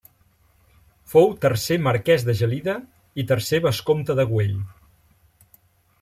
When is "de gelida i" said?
2.29-3.25